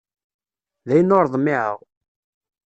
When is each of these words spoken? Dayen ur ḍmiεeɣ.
Dayen 0.87 1.15
ur 1.17 1.25
ḍmiεeɣ. 1.33 1.77